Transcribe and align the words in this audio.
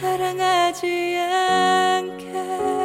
사랑하지 0.00 1.16
않게 1.18 2.77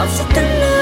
I'll 0.00 0.08
set 0.08 0.30
the 0.30 0.40
love. 0.40 0.79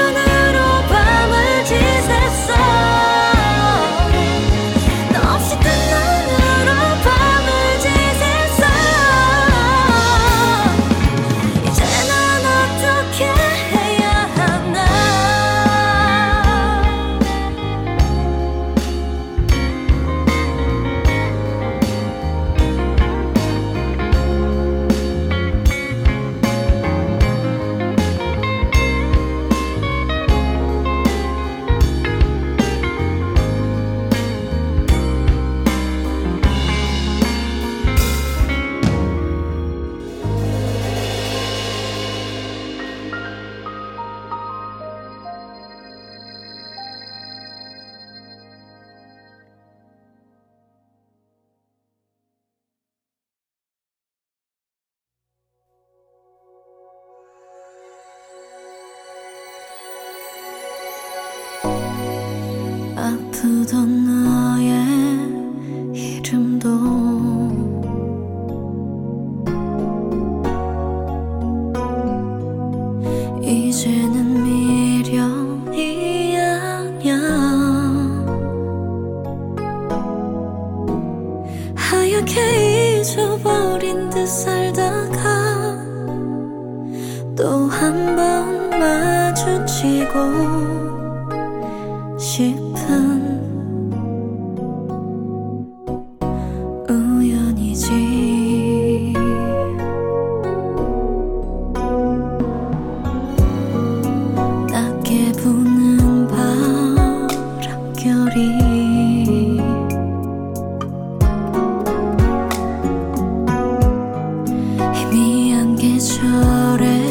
계절에 115.79 117.08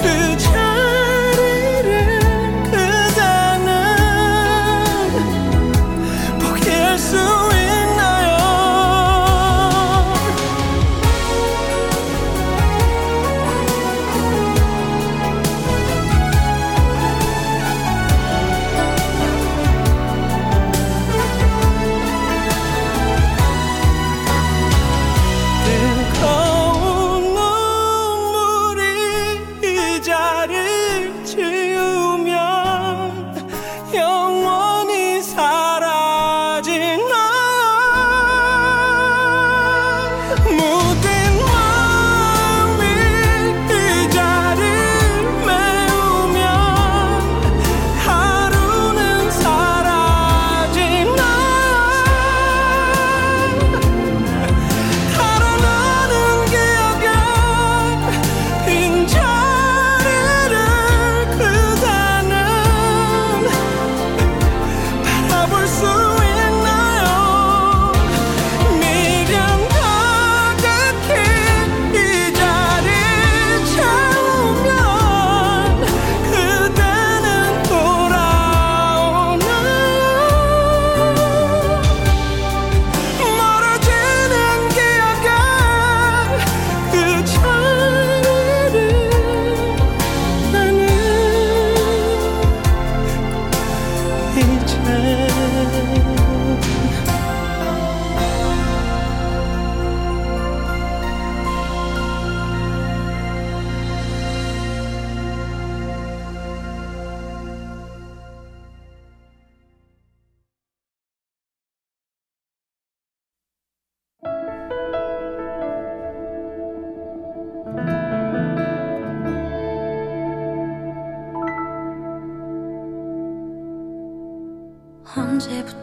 future 0.08 0.57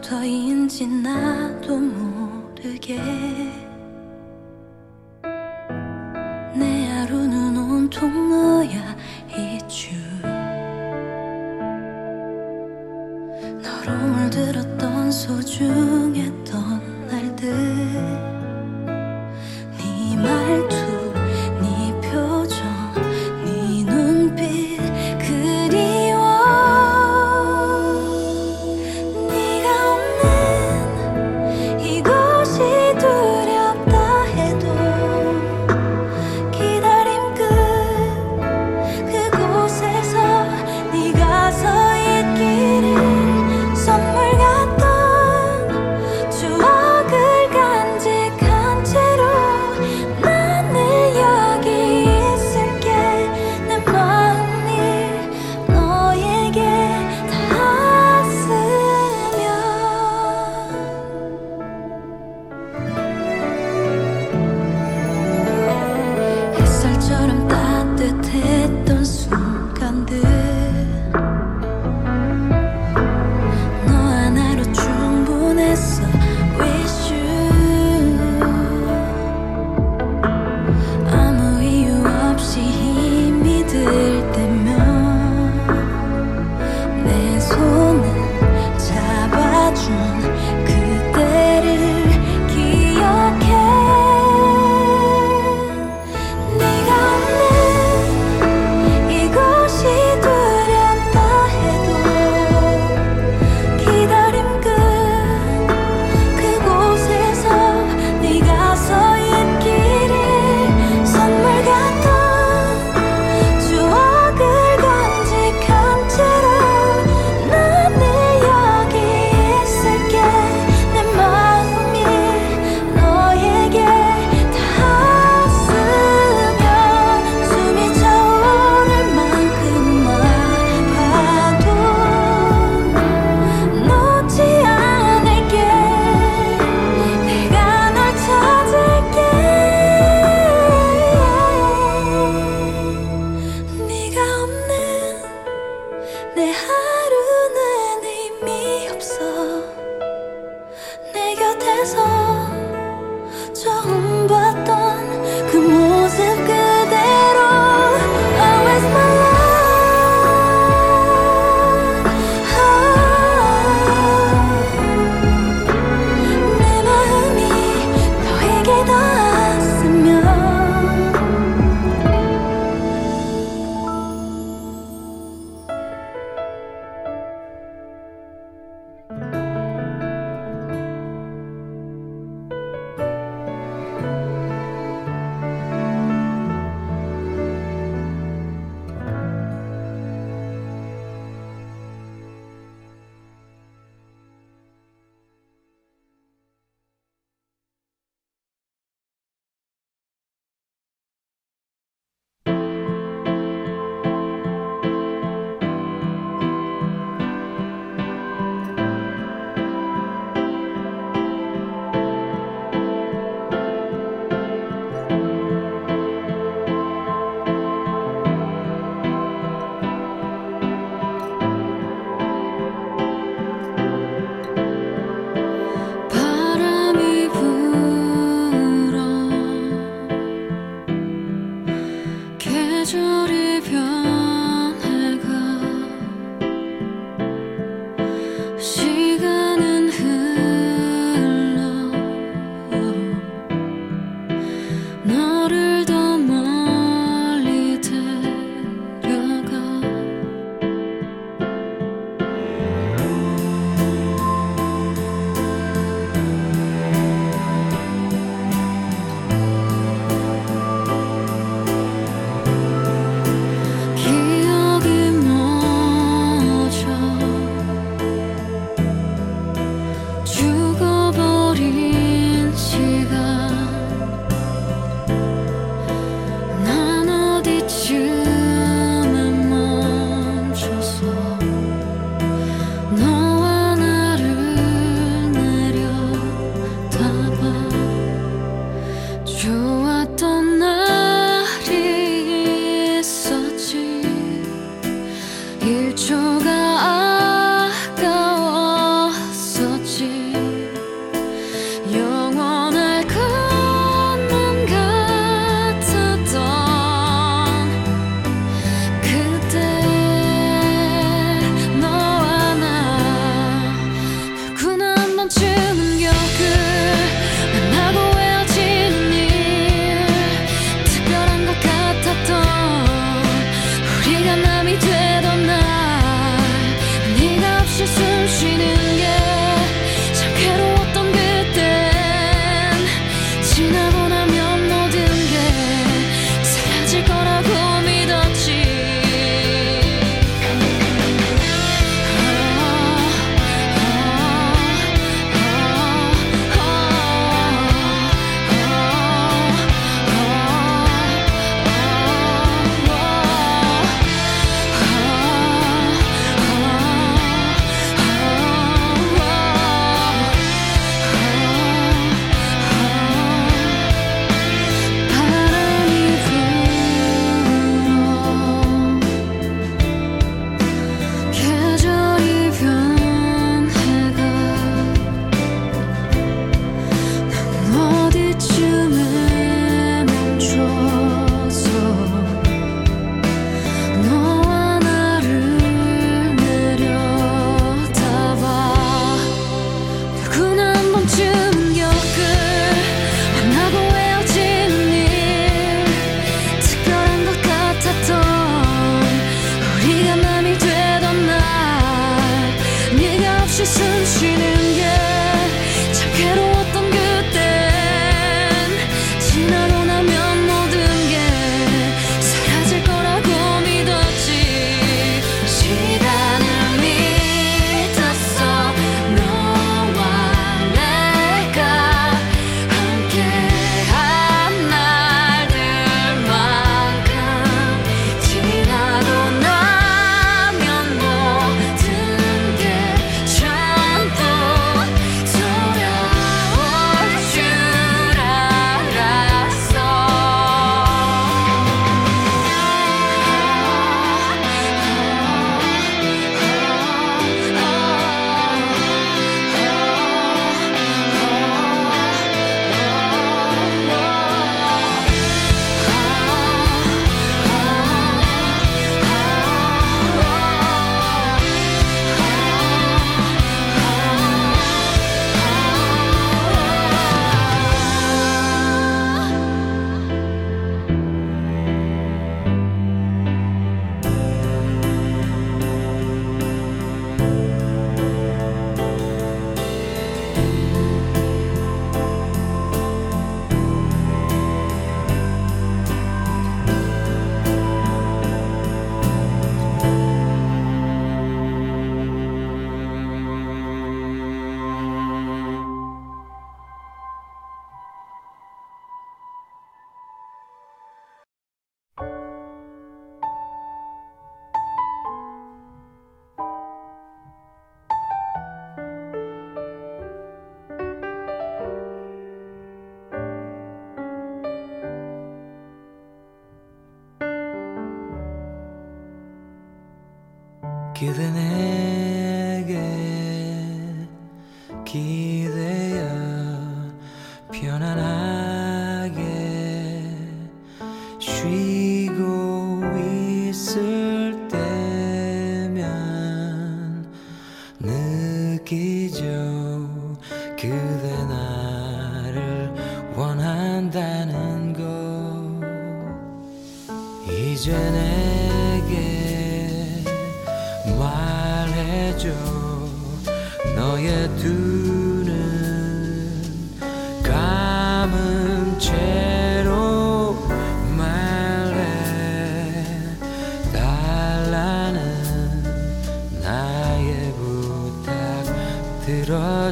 때부터인지 0.05 0.87
나도 0.87 1.79
모르게 1.79 3.64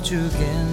touch 0.03 0.11
again. 0.11 0.72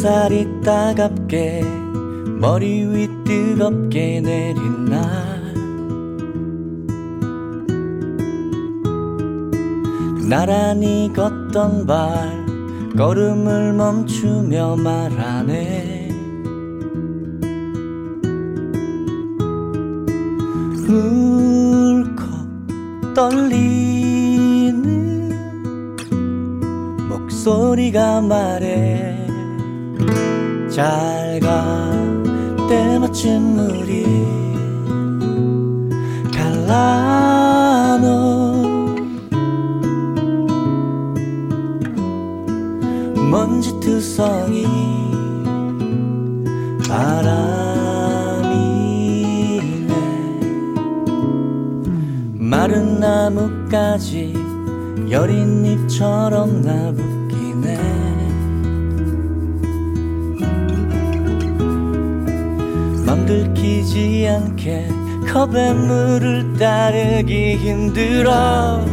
햇살이 0.00 0.46
따갑게 0.62 1.62
머리 2.40 2.86
위 2.86 3.08
뜨겁게 3.24 4.20
내린 4.22 4.86
날 4.86 5.00
나란히 10.28 11.12
걷던 11.14 11.86
발 11.86 12.39
걸음을 12.96 13.72
멈추며 13.72 14.76
말하네. 14.76 16.08
울컥 20.88 22.28
떨리는 23.14 24.80
목소리가 27.08 28.20
말해. 28.20 29.16
잘가. 30.68 31.90
때마침 32.68 33.49
끝까지 54.00 54.34
여린 55.10 55.64
잎처럼 55.64 56.62
나붓기네. 56.62 57.76
맘 63.04 63.26
들키지 63.26 64.26
않게 64.28 64.88
컵에 65.30 65.74
물을 65.74 66.54
따르기 66.58 67.56
힘들어. 67.56 68.89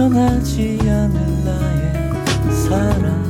변하지 0.00 0.78
않는 0.80 1.44
나의 1.44 2.54
사랑. 2.54 3.29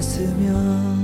날 0.00 0.02
반겼으면 0.02 0.99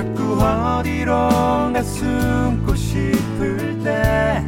자꾸 0.00 0.42
어디론가 0.42 1.82
숨고 1.82 2.74
싶을 2.74 3.78
때 3.84 4.42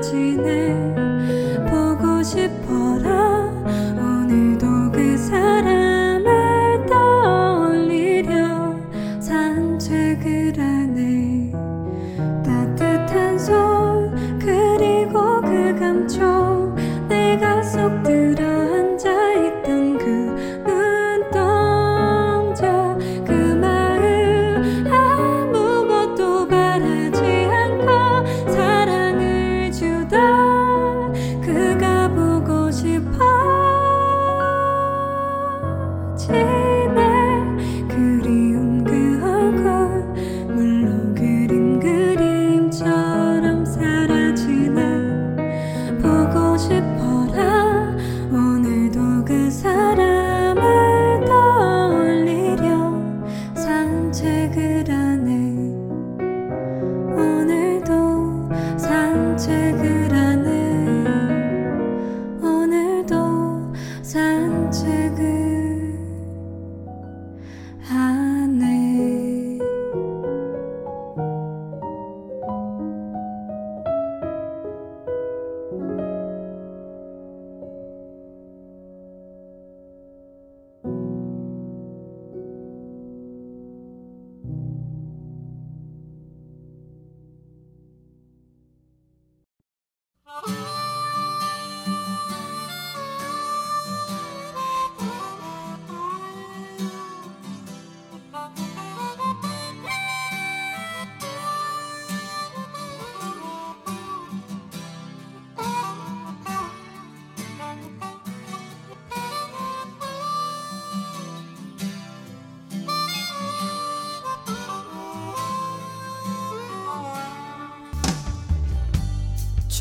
지내 0.00 0.74
보고 1.70 2.22
싶어라. 2.22 3.31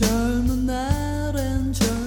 젊은 0.02 0.66
날엔 0.66 1.72
젊음 1.74 2.01